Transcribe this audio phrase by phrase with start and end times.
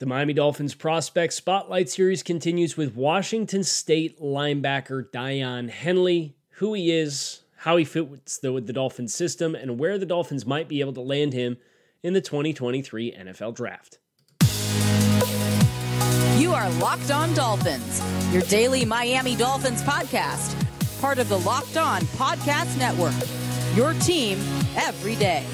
[0.00, 6.92] The Miami Dolphins prospect spotlight series continues with Washington State linebacker Daiyan Henley, who he
[6.92, 10.92] is, how he fits the, the Dolphins system, and where the Dolphins might be able
[10.92, 11.56] to land him
[12.04, 13.98] in the 2023 NFL Draft.
[16.40, 18.00] You are Locked On Dolphins,
[18.32, 20.54] your daily Miami Dolphins podcast,
[21.00, 23.14] part of the Locked On Podcast Network.
[23.74, 24.38] Your team
[24.76, 25.44] every day.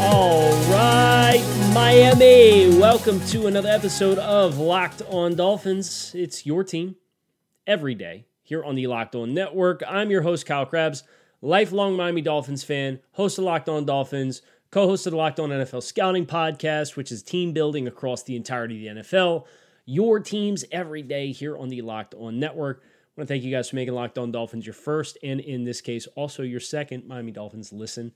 [0.00, 0.49] Right,
[1.90, 2.78] Miami.
[2.78, 6.12] Welcome to another episode of Locked On Dolphins.
[6.14, 6.94] It's your team
[7.66, 9.82] every day here on the Locked On Network.
[9.88, 11.02] I'm your host, Kyle Crabbs,
[11.42, 15.48] lifelong Miami Dolphins fan, host of Locked On Dolphins, co host of the Locked On
[15.50, 19.46] NFL Scouting Podcast, which is team building across the entirety of the NFL.
[19.84, 22.82] Your teams every day here on the Locked On Network.
[22.84, 25.64] I want to thank you guys for making Locked On Dolphins your first, and in
[25.64, 28.12] this case, also your second Miami Dolphins listen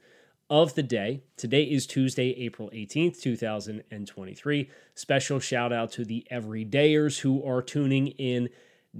[0.51, 1.23] of the day.
[1.37, 4.71] Today is Tuesday, April 18th, 2023.
[4.95, 8.51] Special shout out to the everydayers who are tuning in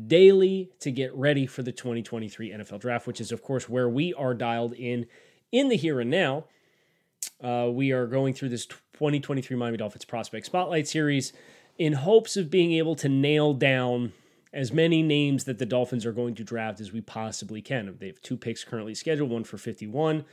[0.07, 4.15] daily to get ready for the 2023 NFL Draft, which is, of course, where we
[4.15, 5.07] are dialed in
[5.53, 6.45] in the here and now.
[7.43, 11.33] Uh, we are going through this 2023 Miami Dolphins Prospect Spotlight Series
[11.79, 14.13] in hopes of being able to nail down
[14.53, 17.97] as many names that the Dolphins are going to draft as we possibly can.
[17.99, 20.25] They have two picks currently scheduled, one for 51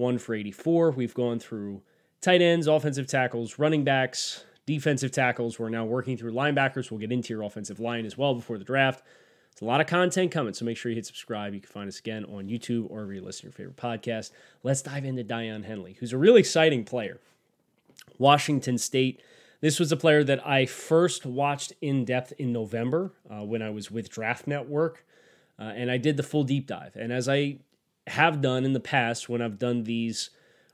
[0.00, 0.90] one for 84.
[0.92, 1.82] We've gone through
[2.20, 5.58] tight ends, offensive tackles, running backs, defensive tackles.
[5.58, 6.90] We're now working through linebackers.
[6.90, 9.04] We'll get into your offensive line as well before the draft.
[9.52, 11.54] It's a lot of content coming, so make sure you hit subscribe.
[11.54, 14.30] You can find us again on YouTube or wherever you listen to your favorite podcast.
[14.62, 17.20] Let's dive into Daiyan Henley, who's a really exciting player.
[18.18, 19.20] Washington State.
[19.60, 23.70] This was a player that I first watched in depth in November uh, when I
[23.70, 25.04] was with Draft Network,
[25.58, 26.96] uh, and I did the full deep dive.
[26.96, 27.58] And as I
[28.06, 30.30] have done in the past when I've done these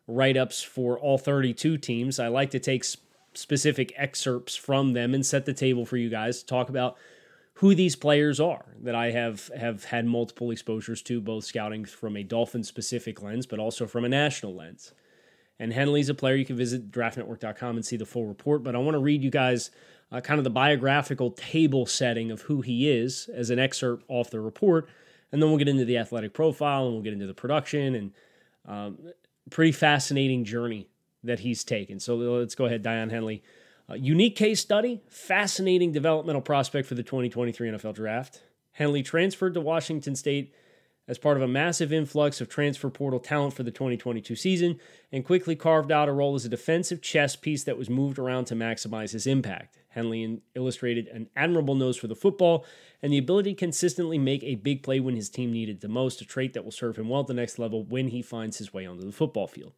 [0.07, 2.19] write ups for all 32 teams.
[2.19, 2.85] I like to take
[3.35, 6.97] specific excerpts from them and set the table for you guys to talk about
[7.55, 12.17] who these players are that I have have had multiple exposures to, both scouting from
[12.17, 14.93] a Dolphin specific lens, but also from a national lens.
[15.59, 18.63] And Henley's a player you can visit draftnetwork.com and see the full report.
[18.63, 19.71] But I want to read you guys
[20.13, 24.31] uh, kind of the biographical table setting of who he is as an excerpt off
[24.31, 24.87] the report
[25.33, 28.13] and then we'll get into the athletic profile and we'll get into the production and
[28.67, 28.99] um,
[29.51, 30.89] pretty fascinating journey
[31.23, 32.01] that he's taken.
[32.01, 33.43] So let's go ahead, Daiyan Henley.
[33.89, 38.43] Uh, unique case study, fascinating developmental prospect for the 2023 NFL Draft.
[38.73, 40.53] Henley transferred to Washington State
[41.09, 44.81] as part of a massive influx of transfer portal talent for the 2022 season
[45.13, 48.47] and quickly carved out a role as a defensive chess piece that was moved around
[48.47, 49.79] to maximize his impact.
[49.97, 52.67] Henley illustrated an admirable nose for the football
[53.03, 56.21] and the ability to consistently make a big play when his team needed the most,
[56.21, 58.75] a trait that will serve him well at the next level when he finds his
[58.75, 59.73] way onto the football field.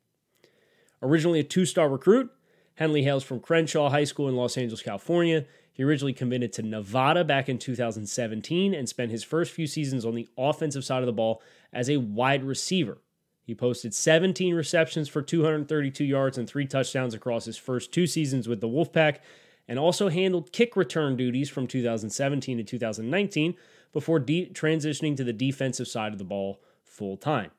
[1.01, 2.31] Originally a two star recruit,
[2.75, 5.47] Henley hails from Crenshaw High School in Los Angeles, California.
[5.73, 10.17] He originally committed to Nevada back in 2017 and spent his first few seasons on
[10.17, 11.41] the offensive side of the ball
[11.73, 12.99] as a wide receiver.
[13.45, 18.49] He posted 17 receptions for 232 yards and three touchdowns across his first two seasons
[18.49, 19.19] with the Wolfpack,
[19.69, 23.55] and also handled kick return duties from 2017 to 2019
[23.93, 27.51] before de- transitioning to the defensive side of the ball full time.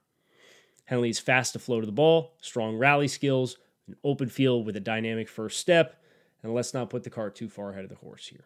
[0.85, 4.81] Henley's fast to flow to the ball, strong rally skills, an open field with a
[4.81, 6.01] dynamic first step,
[6.41, 8.45] and let's not put the cart too far ahead of the horse here.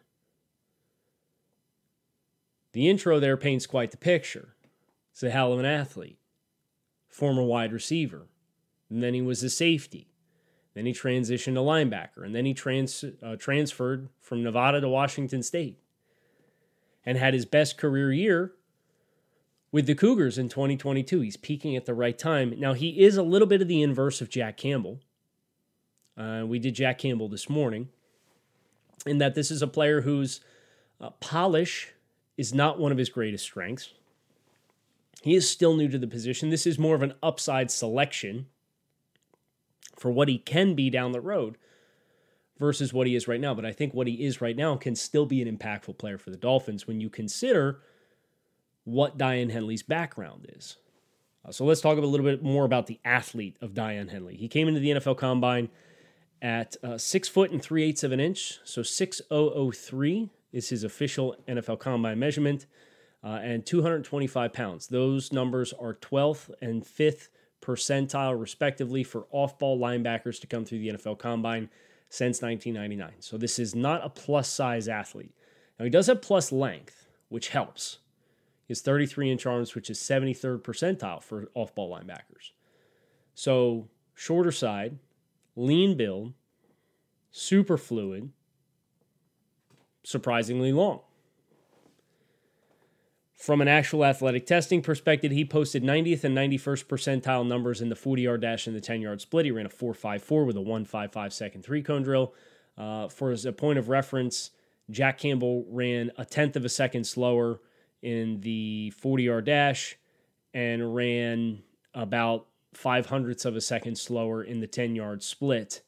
[2.72, 4.56] The intro there paints quite the picture.
[5.12, 6.18] He's a hell of an athlete,
[7.08, 8.26] former wide receiver,
[8.90, 10.13] and then he was a safety.
[10.74, 15.42] Then he transitioned to linebacker, and then he trans, uh, transferred from Nevada to Washington
[15.42, 15.78] State
[17.06, 18.52] and had his best career year
[19.70, 21.20] with the Cougars in 2022.
[21.20, 22.54] He's peaking at the right time.
[22.58, 25.00] Now, he is a little bit of the inverse of Jack Campbell.
[26.16, 27.88] Uh, we did Jack Campbell this morning,
[29.06, 30.40] in that this is a player whose
[31.00, 31.92] uh, polish
[32.36, 33.90] is not one of his greatest strengths.
[35.22, 36.50] He is still new to the position.
[36.50, 38.46] This is more of an upside selection
[39.96, 41.56] for what he can be down the road
[42.58, 43.54] versus what he is right now.
[43.54, 46.30] But I think what he is right now can still be an impactful player for
[46.30, 47.80] the Dolphins when you consider
[48.84, 50.76] what Daiyan Henley's background is.
[51.44, 54.36] Uh, so let's talk a little bit more about the athlete of Daiyan Henley.
[54.36, 55.68] He came into the NFL Combine
[56.40, 58.60] at uh, six foot and three eighths of an inch.
[58.64, 62.66] So 6003 is his official NFL Combine measurement,
[63.22, 64.86] uh, and 225 pounds.
[64.86, 67.28] Those numbers are 12th and 5th
[67.64, 71.70] percentile, respectively, for off ball linebackers to come through the NFL Combine
[72.10, 73.20] since 1999.
[73.20, 75.34] So this is not a plus size athlete.
[75.78, 77.98] Now, he does have plus length, which helps.
[78.66, 82.52] He has 33 inch arms, which is 73rd percentile for off ball linebackers.
[83.34, 84.98] So, shorter side,
[85.56, 86.32] lean build,
[87.30, 88.30] super fluid,
[90.04, 91.00] surprisingly long.
[93.34, 97.96] From an actual athletic testing perspective, he posted 90th and 91st percentile numbers in the
[97.96, 99.44] 40 yard dash and the 10 yard split.
[99.44, 102.32] He ran a 4.54 with a 1.55 second three cone drill.
[102.78, 104.50] Uh, for as a point of reference,
[104.90, 107.60] Jack Campbell ran a tenth of a second slower
[108.02, 109.96] in the 40 yard dash
[110.52, 111.62] and ran
[111.94, 115.82] about five hundredths of a second slower in the 10 yard split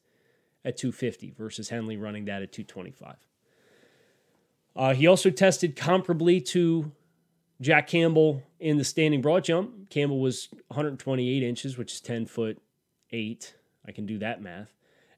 [0.64, 3.16] at 250 versus Henley running that at 225.
[4.74, 6.92] Uh, he also tested comparably to
[7.60, 9.90] Jack Campbell in the standing broad jump.
[9.90, 12.60] Campbell was 128 inches, which is 10 foot
[13.10, 13.54] 8.
[13.86, 14.72] I can do that math.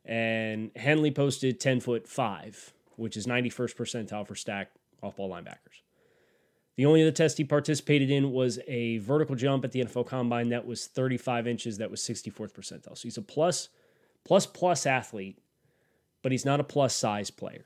[0.05, 4.71] And Henley posted 10 foot 5, which is 91st percentile for stack
[5.03, 5.83] off ball linebackers.
[6.77, 10.51] The only other test he participated in was a vertical jump at the NFL Combine
[10.51, 12.97] that was 35 inches, that was 64th percentile.
[12.97, 13.69] So he's a plus,
[14.23, 15.41] plus, plus athlete,
[16.23, 17.65] but he's not a plus size player.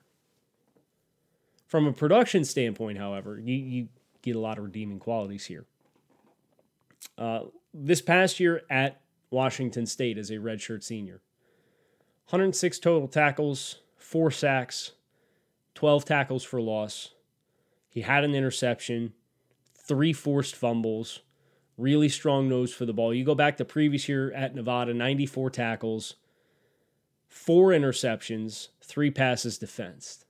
[1.66, 3.88] From a production standpoint, however, you, you
[4.22, 5.66] get a lot of redeeming qualities here.
[7.18, 7.42] Uh,
[7.74, 11.20] this past year at Washington State as a redshirt senior,
[12.28, 14.92] 106 total tackles, four sacks,
[15.74, 17.14] 12 tackles for loss.
[17.88, 19.12] He had an interception,
[19.74, 21.20] three forced fumbles,
[21.76, 23.12] really strong nose for the ball.
[23.12, 26.14] You go back to previous year at Nevada, 94 tackles,
[27.26, 30.24] four interceptions, three passes defensed.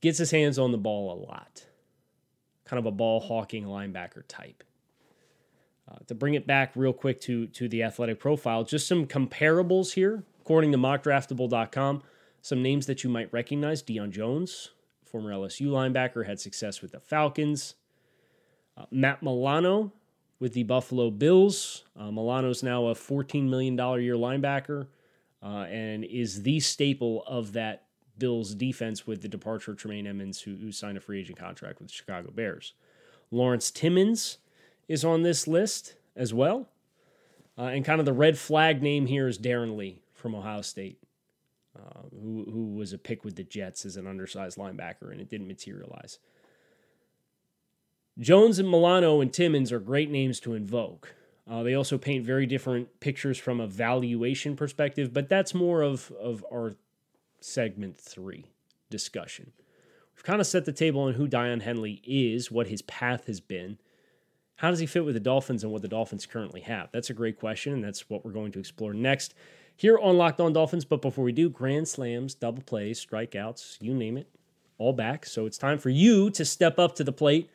[0.00, 1.67] Gets his hands on the ball a lot
[2.68, 4.62] kind of a ball hawking linebacker type.
[5.90, 9.94] Uh, to bring it back real quick to, to the athletic profile, just some comparables
[9.94, 10.22] here.
[10.40, 12.02] According to mockdraftable.com,
[12.42, 14.70] some names that you might recognize Deion Jones,
[15.04, 17.74] former LSU linebacker, had success with the Falcons.
[18.76, 19.92] Uh, Matt Milano
[20.38, 21.84] with the Buffalo Bills.
[21.98, 24.86] Uh, Milano's now a $14 million year linebacker
[25.42, 27.84] uh, and is the staple of that
[28.18, 31.78] Bills defense with the departure of Tremaine Edmunds, who, who signed a free agent contract
[31.78, 32.74] with the Chicago Bears.
[33.30, 34.38] Lawrence Timmons
[34.88, 36.68] is on this list as well.
[37.56, 40.98] Uh, and kind of the red flag name here is Darron Lee from Ohio State,
[41.76, 45.28] uh, who, who was a pick with the Jets as an undersized linebacker, and it
[45.28, 46.18] didn't materialize.
[48.18, 51.14] Jones and Milano and Timmons are great names to invoke.
[51.48, 56.12] Uh, they also paint very different pictures from a valuation perspective, but that's more of,
[56.20, 56.74] of our
[57.40, 58.46] segment three
[58.90, 59.52] discussion.
[60.14, 63.40] We've kind of set the table on who Daiyan Henley is, what his path has
[63.40, 63.78] been.
[64.56, 66.90] How does he fit with the Dolphins and what the Dolphins currently have?
[66.90, 69.34] That's a great question, and that's what we're going to explore next
[69.76, 70.84] here on Locked On Dolphins.
[70.84, 74.28] But before we do, grand slams, double plays, strikeouts, you name it,
[74.76, 75.24] all back.
[75.24, 77.48] So it's time for you to step up to the plate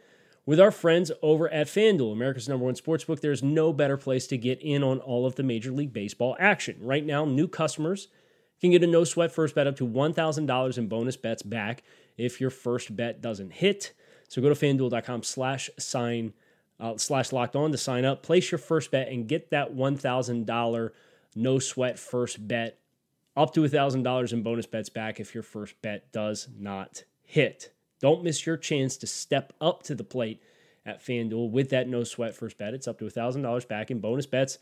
[0.45, 3.19] with our friends over at FanDuel, America's number one sportsbook.
[3.19, 6.77] There's no better place to get in on all of the Major League Baseball action.
[6.79, 8.07] Right now, new customers–
[8.63, 11.83] can get a no sweat first bet up to $1,000 in bonus bets back
[12.17, 13.93] if your first bet doesn't hit.
[14.27, 16.33] So go to fanduel.com slash sign
[16.79, 20.89] uh, slash locked on to sign up, place your first bet, and get that $1,000
[21.35, 22.79] no sweat first bet
[23.35, 27.73] up to $1,000 in bonus bets back if your first bet does not hit.
[27.99, 30.41] Don't miss your chance to step up to the plate
[30.85, 32.73] at FanDuel with that no sweat first bet.
[32.73, 34.57] It's up to $1,000 back in bonus bets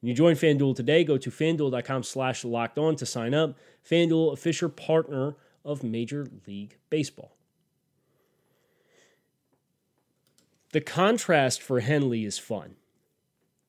[0.00, 3.56] when you join FanDuel today, go to fanduel.com slash locked on to sign up.
[3.88, 7.36] FanDuel, official partner of Major League Baseball.
[10.72, 12.76] The contrast for Henley is fun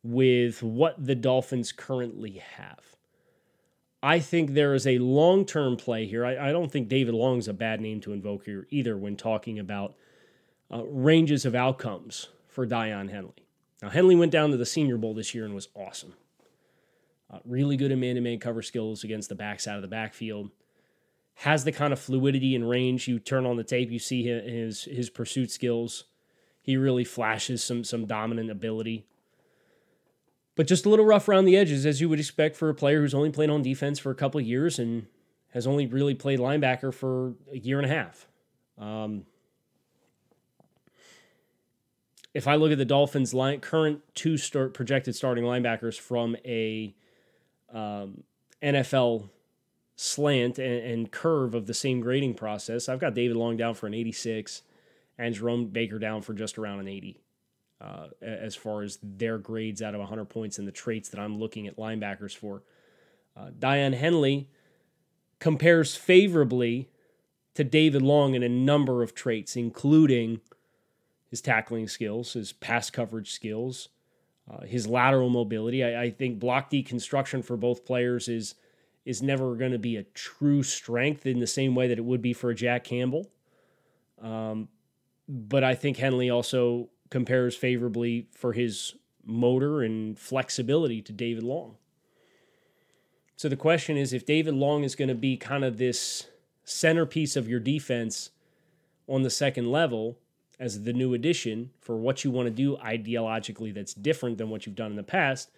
[0.03, 2.95] with what the Dolphins currently have.
[4.03, 6.25] I think there is a long term play here.
[6.25, 9.15] I, I, don't think David Long is a bad name to invoke here either when
[9.15, 9.95] talking about
[10.71, 13.45] uh, ranges of outcomes for Daiyan Henley.
[13.81, 16.13] Now, Henley went down to the Senior Bowl this year and was awesome.
[17.31, 20.49] Uh, really good in man to man cover skills against the backside of the backfield.
[21.35, 23.07] Has the kind of fluidity and range.
[23.07, 26.03] You turn on the tape, you see his his pursuit skills.
[26.61, 29.05] He really flashes some some dominant ability.
[30.55, 32.99] But just a little rough around the edges, as you would expect for a player
[32.99, 35.07] who's only played on defense for a couple of years and
[35.53, 38.27] has only really played linebacker for a year and a half.
[38.77, 39.25] Um,
[42.33, 46.93] if I look at the Dolphins' line, current two start projected starting linebackers from a
[47.73, 48.23] um,
[48.61, 49.29] NFL
[49.95, 52.89] slant and, and, curve of the same grading process.
[52.89, 54.63] I've got David Long down for an 86
[55.17, 57.21] and Jerome Baker down for just around an 80.
[57.79, 61.39] Uh, as far as their grades out of 100 points and the traits that I'm
[61.39, 62.61] looking at linebackers for.
[63.35, 64.49] Uh, Daiyan Henley
[65.39, 66.89] compares favorably
[67.55, 70.41] to David Long in a number of traits, including
[71.27, 73.89] his tackling skills, his pass coverage skills,
[74.49, 75.83] uh, his lateral mobility.
[75.83, 78.55] I, I, think block deconstruction for both players is
[79.05, 82.21] is never going to be a true strength in the same way that it would
[82.21, 83.31] be for a Jack Campbell.
[84.21, 84.67] Um,
[85.27, 88.93] but I think Henley also compares favorably for his
[89.25, 91.77] motor and flexibility to David Long.
[93.35, 96.27] So the question is if David Long is going to be kind of this
[96.63, 98.29] centerpiece of your defense
[99.07, 100.17] on the second level
[100.61, 104.65] as the new addition for what you want to do ideologically that's different than what
[104.65, 105.49] you've done in the past,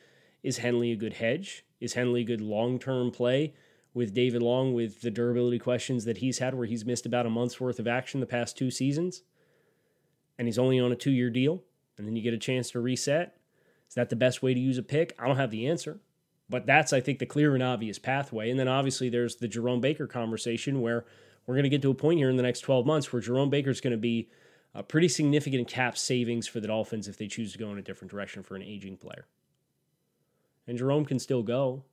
[0.41, 1.65] is Henley a good hedge?
[1.81, 3.53] Is Henley a good long term play
[3.93, 7.29] with David Long with the durability questions that he's had where he's missed about a
[7.29, 9.24] month's worth of action the past two seasons?
[10.39, 11.62] And he's only on a two year deal,
[11.98, 13.36] and then you get a chance to reset.
[13.89, 15.13] Is that the best way to use a pick?
[15.19, 16.00] I don't have the answer.
[16.50, 18.50] But that's, I think, the clear and obvious pathway.
[18.50, 21.05] And then obviously there's the Jerome Baker conversation where
[21.45, 23.50] we're going to get to a point here in the next 12 months where Jerome
[23.50, 24.29] Baker is going to be
[24.75, 27.82] a pretty significant cap savings for the Dolphins if they choose to go in a
[27.82, 29.25] different direction for an aging player.
[30.68, 31.84] And Jerome can still go.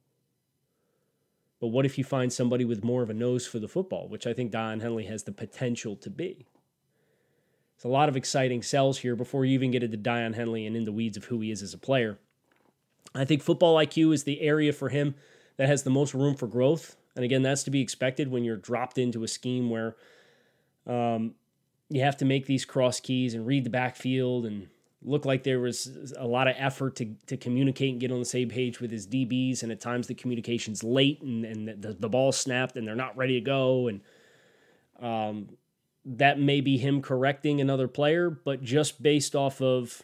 [1.61, 4.27] But what if you find somebody with more of a nose for the football, which
[4.27, 6.47] I think Daiyan Henley has the potential to be?
[7.75, 10.77] It's a lot of exciting sells here before you even get into Daiyan Henley and
[10.77, 12.19] in the weeds of who he is as a player.
[13.15, 15.15] I think football IQ is the area for him
[15.57, 16.97] that has the most room for growth.
[17.17, 19.97] And again, that's to be expected when you're dropped into a scheme where
[20.87, 21.35] um,
[21.91, 24.69] you have to make these cross keys and read the backfield and
[25.03, 28.25] look like there was a lot of effort to, to communicate and get on the
[28.25, 29.63] same page with his DBs.
[29.63, 33.17] And at times the communication's late and, and the, the ball snapped and they're not
[33.17, 33.89] ready to go.
[33.89, 34.01] And
[35.01, 35.49] um,
[36.05, 40.03] that may be him correcting another player, but just based off of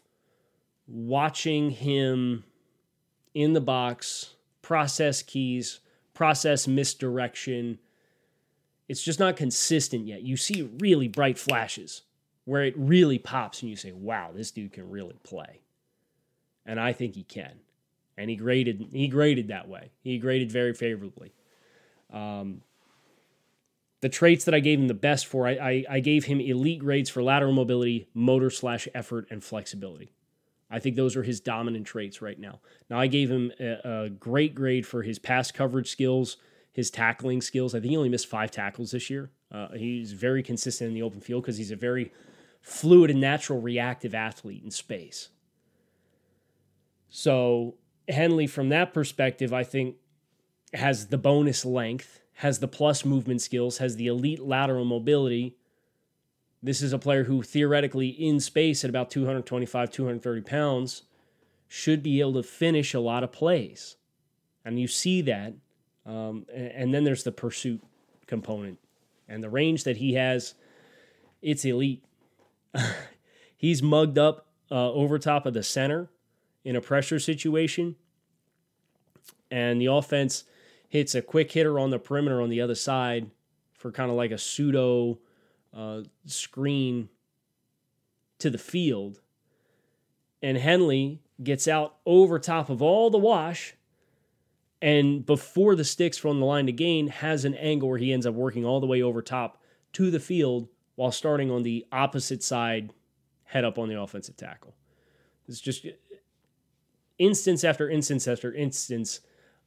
[0.86, 2.44] watching him
[3.34, 5.80] in the box, process keys,
[6.14, 7.78] process misdirection.
[8.88, 10.22] It's just not consistent yet.
[10.22, 12.02] You see really bright flashes
[12.44, 15.60] where it really pops and you say, wow, this dude can really play.
[16.64, 17.60] And I think he can.
[18.16, 19.90] And he graded he graded that way.
[20.02, 21.34] He graded very favorably.
[22.12, 22.62] Um,
[24.00, 26.78] the traits that I gave him the best for, I, I, I gave him elite
[26.78, 30.12] grades for lateral mobility, motor slash effort, and flexibility.
[30.70, 32.60] I think those are his dominant traits right now.
[32.90, 36.36] Now, I gave him a, a, great grade for his pass coverage skills,
[36.76, 37.74] his tackling skills.
[37.74, 39.30] I think he only missed five tackles this year.
[39.50, 42.12] Uh, he's very consistent in the open field because he's a very
[42.60, 45.30] fluid and natural reactive athlete in space.
[47.08, 47.74] So,
[48.08, 49.96] Henley, from that perspective, I think
[50.74, 55.56] has the bonus length, has the plus movement skills, has the elite lateral mobility
[56.66, 61.02] this is a player who theoretically in space at about 225, 230 pounds
[61.68, 63.96] should be able to finish a lot of plays.
[64.64, 65.54] And you see that.
[66.06, 67.82] Um, and then there's the pursuit
[68.26, 68.78] component.
[69.28, 70.54] And the range that he has,
[71.42, 72.04] it's elite.
[73.56, 76.08] He's mugged up uh, over top of the center
[76.64, 77.96] in a pressure situation.
[79.50, 80.44] And the offense
[80.88, 83.30] hits a quick hitter on the perimeter on the other side
[83.74, 85.18] for kind of like a pseudo
[85.74, 87.08] uh, screen
[88.38, 89.20] to the field.
[90.42, 93.74] And Henley gets out over top of all the wash.
[94.82, 98.26] And before the sticks from the line to gain, has an angle where he ends
[98.26, 99.62] up working all the way over top
[99.94, 102.92] to the field while starting on the opposite side,
[103.44, 104.74] head up on the offensive tackle.
[105.48, 105.86] It's just
[107.18, 109.20] instance after instance after instance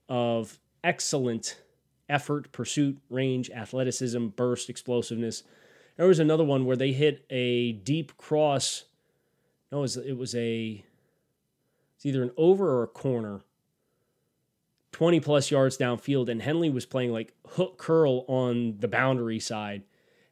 [0.07, 1.61] of excellent
[2.07, 5.43] effort, pursuit, range, athleticism, burst, explosiveness
[5.99, 8.85] there was another one where they hit a deep cross.
[9.69, 10.81] No, it was, it was a
[11.97, 13.41] it's either an over or a corner.
[14.91, 19.83] 20 plus yards downfield, and Henley was playing like hook curl on the boundary side,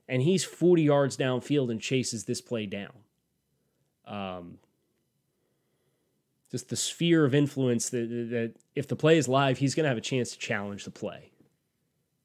[0.08, 2.94] and he's 40 yards downfield and chases this play down.
[4.06, 4.58] Um,
[6.50, 9.90] just the sphere of influence that, that if the play is live, he's going to
[9.90, 11.32] have a chance to challenge the play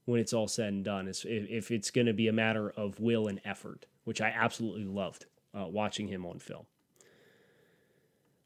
[0.04, 3.00] when it's all said and done is if it's going to be a matter of
[3.00, 6.66] will and effort, which I absolutely loved uh, watching him on film.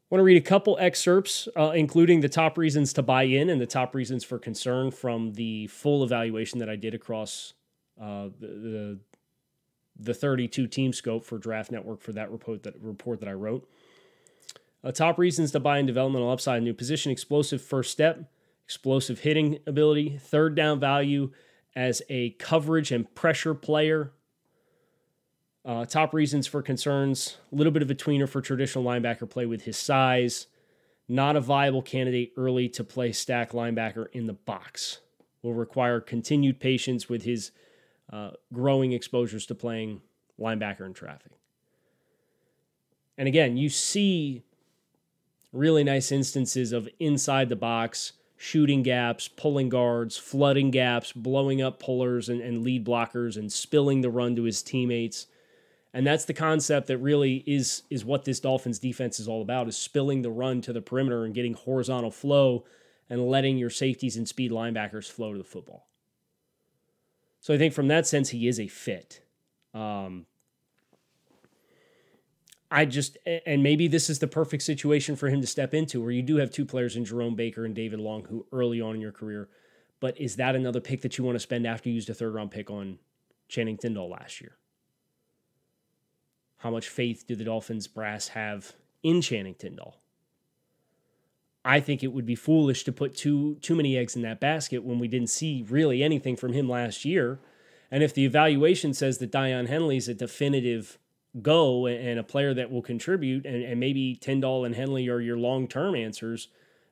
[0.09, 3.59] Want to read a couple excerpts, uh, including the top reasons to buy in and
[3.59, 7.53] the top reasons for concern from the full evaluation that I did across
[8.01, 8.99] uh, the, the,
[9.99, 13.69] the 32 team scope for Draft Network for that report that report that I wrote.
[14.81, 18.31] Uh, top reasons to buy in developmental upside: new position, explosive first step,
[18.63, 21.31] explosive hitting ability, third down value,
[21.75, 24.13] as a coverage and pressure player.
[25.67, 29.45] Uh, top reasons for concerns a little bit of a tweener for traditional linebacker play
[29.45, 30.47] with his size.
[31.09, 34.99] Not a viable candidate early to play stack linebacker in the box.
[35.41, 37.51] Will require continued patience with his
[38.11, 40.01] uh, growing exposures to playing
[40.39, 41.33] linebacker in traffic.
[43.17, 44.43] And again, you see
[45.51, 51.79] really nice instances of inside the box shooting gaps, pulling guards, flooding gaps, blowing up
[51.79, 55.27] pullers and, and lead blockers, and spilling the run to his teammates.
[55.93, 59.67] And that's the concept that really is is what this Dolphins defense is all about
[59.67, 62.65] is spilling the run to the perimeter and getting horizontal flow
[63.09, 65.87] and letting your safeties and speed linebackers flow to the football.
[67.39, 69.21] So I think from that sense he is a fit.
[69.73, 70.25] Um,
[72.69, 76.11] I just and maybe this is the perfect situation for him to step into where
[76.11, 79.01] you do have two players in Jerome Baker and David Long who early on in
[79.01, 79.47] your career,
[80.01, 82.33] but is that another pick that you want to spend after you used a third
[82.33, 82.99] round pick on
[83.47, 84.57] Channing Tindall last year?
[86.57, 88.73] How much faith do the Dolphins brass have
[89.03, 89.97] in Channing Tindall?
[91.63, 94.83] I think it would be foolish to put too too many eggs in that basket
[94.83, 97.39] when we didn't see really anything from him last year.
[97.91, 100.97] And if the evaluation says that Daiyan Henley is a definitive
[101.41, 105.37] go and a player that will contribute, and, and maybe Tindall and Henley are your
[105.37, 106.47] long term answers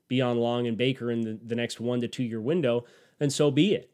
[0.08, 2.86] beyond Long and Baker in the, the next one to two year window,
[3.18, 3.90] then so be it.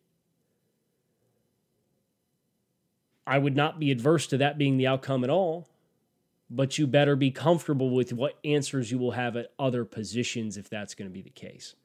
[3.25, 5.67] I would not be adverse to that being the outcome at all,
[6.49, 10.69] but you better be comfortable with what answers you will have at other positions if
[10.69, 11.75] that's going to be the case.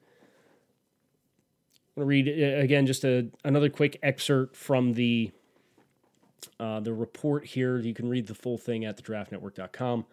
[1.97, 5.31] I'm going to read uh, again just a, another quick excerpt from the
[6.61, 7.79] uh, the report here.
[7.79, 10.07] You can read the full thing at thedraftnetwork.com.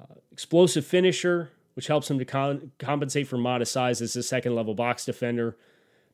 [0.00, 4.54] Uh, explosive finisher, which helps him to con- compensate for modest size as a second
[4.54, 5.56] level box defender.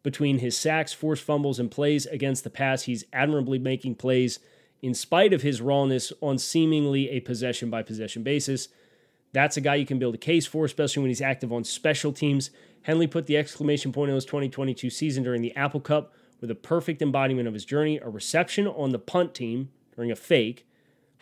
[0.04, 4.38] Between his sacks, forced fumbles, and plays against the pass, he's admirably making plays
[4.82, 8.68] in spite of his rawness on seemingly a possession by possession basis.
[9.32, 12.12] That's a guy you can build a case for, especially when he's active on special
[12.12, 12.50] teams.
[12.82, 16.54] Henley put the exclamation point on his 2022 season during the Apple Cup with a
[16.54, 20.66] perfect embodiment of his journey, a reception on the punt team during a fake,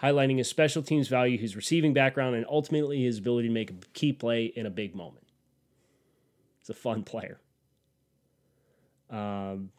[0.02, 3.74] highlighting his special teams value, his receiving background, and ultimately his ability to make a
[3.92, 5.24] key play in a big moment.
[6.58, 7.38] He's a fun player.
[9.12, 9.71] Um,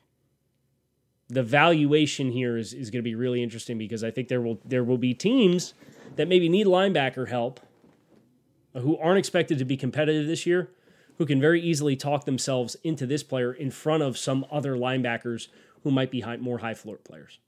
[1.28, 4.60] the valuation here is, is going to be really interesting because I think there will
[4.64, 5.74] there will be teams
[6.16, 7.60] that maybe need linebacker help
[8.74, 10.70] who aren't expected to be competitive this year
[11.18, 15.48] who can very easily talk themselves into this player in front of some other linebackers
[15.84, 17.40] who might be high, more high floor players.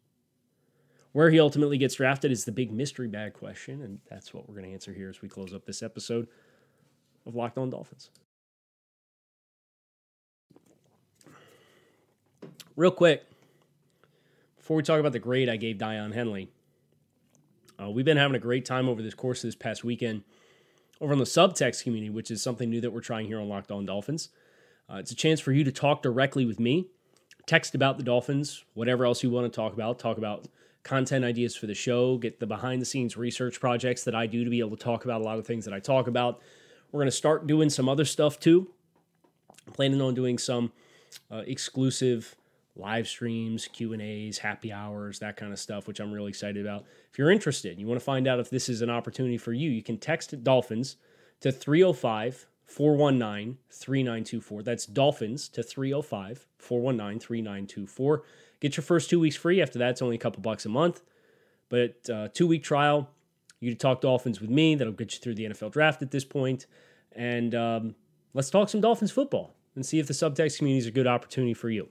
[1.13, 4.55] Where he ultimately gets drafted is the big mystery bag question, and that's what we're
[4.55, 6.27] going to answer here as we close up this episode
[7.25, 8.09] of Locked On Dolphins.
[12.77, 13.23] Real quick,
[14.57, 16.49] before we talk about the grade I gave Daiyan Henley,
[17.81, 20.23] uh, we've been having a great time over this course of this past weekend
[20.99, 23.71] over on the subtext community, which is something new that we're trying here on Locked
[23.71, 24.27] On Dolphins.
[24.89, 26.88] Uh, it's a chance for you to talk directly with me,
[27.45, 30.49] text about the Dolphins, whatever else you want to talk about, talk about
[30.83, 34.43] content ideas for the show, get the behind the scenes research projects that I do
[34.43, 36.41] to be able to talk about a lot of things that I talk about.
[36.91, 38.67] We're going to start doing some other stuff too.
[39.65, 40.73] I'm planning on doing some
[41.31, 42.35] uh, exclusive
[42.75, 46.85] live streams, Q&As, happy hours, that kind of stuff, which I'm really excited about.
[47.11, 49.69] If you're interested, you want to find out if this is an opportunity for you,
[49.69, 50.97] you can text Dolphins
[51.41, 54.63] to 305 419 3924.
[54.63, 58.23] That's Dolphins to 305 419 3924.
[58.59, 59.61] Get your first two weeks free.
[59.61, 61.01] After that, it's only a couple bucks a month.
[61.69, 63.09] But uh, two week trial,
[63.59, 64.75] you can talk Dolphins with me.
[64.75, 66.65] That'll get you through the NFL draft at this point.
[67.13, 67.95] And um,
[68.33, 71.53] let's talk some Dolphins football and see if the subtext community is a good opportunity
[71.53, 71.89] for you.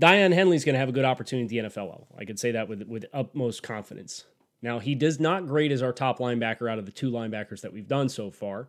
[0.00, 2.08] Daiyan Henley is going to have a good opportunity at the NFL level.
[2.18, 4.24] I could say that with, with utmost confidence.
[4.60, 7.72] Now, he does not grade as our top linebacker out of the two linebackers that
[7.72, 8.68] we've done so far.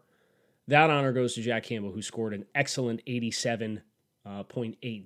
[0.68, 3.82] That honor goes to Jack Campbell, who scored an excellent 87.8.
[4.26, 4.44] Uh,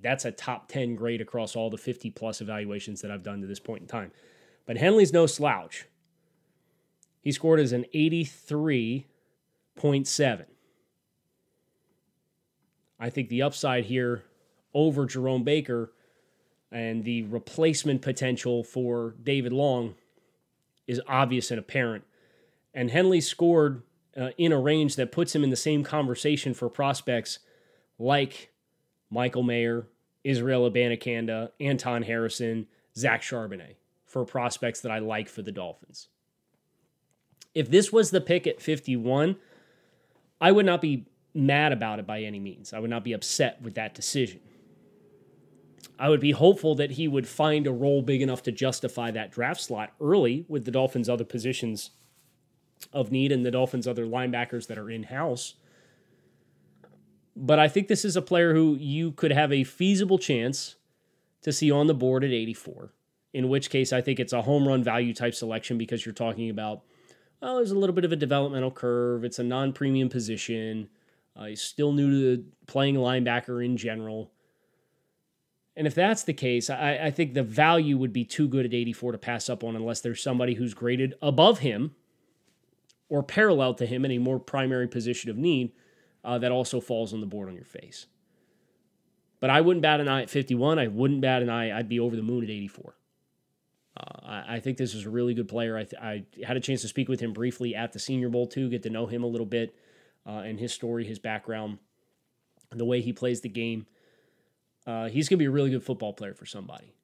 [0.02, 3.46] That's a top 10 grade across all the 50 plus evaluations that I've done to
[3.46, 4.12] this point in time.
[4.66, 5.86] But Henley's no slouch.
[7.20, 10.44] He scored as an 83.7.
[12.98, 14.24] I think the upside here
[14.74, 15.92] over Jerome Baker
[16.72, 19.94] and the replacement potential for David Long
[20.86, 22.04] is obvious and apparent.
[22.74, 23.82] And Henley scored
[24.16, 27.38] uh, in a range that puts him in the same conversation for prospects
[27.98, 28.52] like
[29.10, 29.86] Michael Mayer,
[30.24, 36.08] Israel Abanikanda, Anton Harrison, Zach Charbonnet for prospects that I like for the Dolphins.
[37.54, 39.36] If this was the pick at 51,
[40.40, 42.72] I would not be mad about it by any means.
[42.72, 44.40] I would not be upset with that decision.
[45.98, 49.30] I would be hopeful that he would find a role big enough to justify that
[49.30, 51.90] draft slot early with the Dolphins' other positions
[52.92, 55.54] of need and the Dolphins' other linebackers that are in house.
[57.34, 60.76] But I think this is a player who you could have a feasible chance
[61.42, 62.92] to see on the board at 84.
[63.32, 66.50] In which case, I think it's a home run value type selection because you're talking
[66.50, 66.82] about,
[67.40, 69.24] well, there's a little bit of a developmental curve.
[69.24, 70.88] It's a non premium position.
[71.34, 74.30] Uh, he's still new to playing linebacker in general.
[75.76, 78.74] And if that's the case, I, I, think the value would be too good at
[78.74, 81.94] 84 to pass up on unless there's somebody who's graded above him
[83.08, 85.72] or parallel to him in a more primary position of need
[86.24, 88.06] uh, that also falls on the board on your face.
[89.40, 90.78] But I wouldn't bat an eye at 51.
[90.78, 91.76] I wouldn't bat an eye.
[91.76, 92.94] I'd be over the moon at 84.
[93.96, 95.76] Uh, I, I, think this is a really good player.
[95.76, 98.46] I, th- I, had a chance to speak with him briefly at the Senior Bowl,
[98.46, 99.74] too, get to know him a little bit
[100.26, 101.78] uh, and his story, his background,
[102.70, 103.86] the way he plays the game.
[104.86, 106.94] Uh, he's going to be a really good football player for somebody.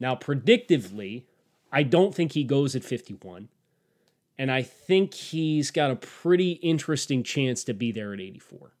[0.00, 1.24] Now, predictively,
[1.70, 3.48] I don't think he goes at 51.
[4.38, 8.72] And I think he's got a pretty interesting chance to be there at 84.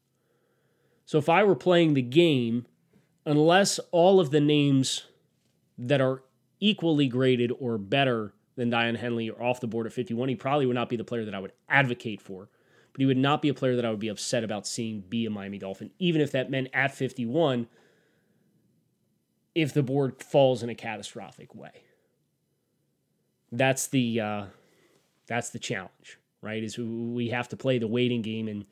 [1.04, 2.66] So if I were playing the game,
[3.26, 5.04] unless all of the names
[5.78, 6.22] that are
[6.58, 10.66] equally graded or better than Daiyan Henley are off the board at 51, he probably
[10.66, 12.48] would not be the player that I would advocate for.
[12.92, 15.26] But he would not be a player that I would be upset about seeing be
[15.26, 17.68] a Miami Dolphin, even if that meant at 51
[19.54, 21.84] if the board falls in a catastrophic way.
[23.50, 24.44] That's the uh,
[25.26, 26.62] that's the challenge, right?
[26.62, 28.64] Is we have to play the waiting game, and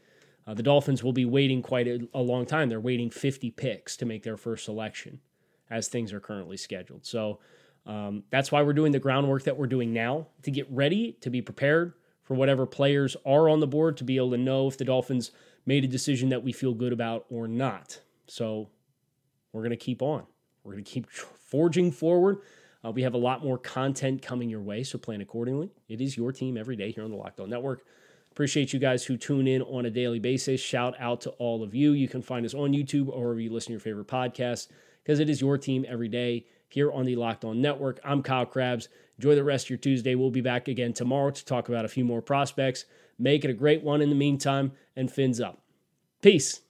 [0.47, 2.69] uh, the Dolphins will be waiting quite a, a long time.
[2.69, 5.21] They're waiting 50 picks to make their first selection,
[5.71, 7.05] as things are currently scheduled.
[7.05, 7.41] So
[7.87, 11.31] um, that's why we're doing the groundwork that we're doing now to get ready to
[11.31, 14.79] be prepared for whatever players are on the board to be able to know if
[14.79, 15.33] the Dolphins
[15.67, 18.01] made a decision that we feel good about or not.
[18.29, 18.69] So
[19.53, 20.25] we're going to keep on.
[20.65, 22.39] We're going to keep forging forward.
[22.85, 25.71] Uh, we have a lot more content coming your way, so plan accordingly.
[25.89, 27.85] It is your team every day here on the Locked On Network.
[28.33, 30.61] Appreciate you guys who tune in on a daily basis.
[30.61, 31.93] Shout out to all of you.
[31.93, 34.69] You can find us on YouTube or wherever you listen to your favorite podcast
[35.03, 37.99] because it is your team every day here on the Locked On Network.
[38.05, 38.89] I'm Kyle Crabbs.
[39.19, 40.15] Enjoy the rest of your Tuesday.
[40.15, 42.85] We'll be back again tomorrow to talk about a few more prospects.
[43.19, 45.61] Make it a great one in the meantime, and fins up.
[46.23, 46.61] Peace.